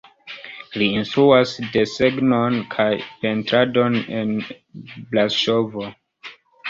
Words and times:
Li 0.81 0.85
instruas 0.99 1.51
desegnon 1.75 2.57
kaj 2.75 2.89
pentradon 3.25 4.01
en 4.23 4.35
Braŝovo. 5.13 5.87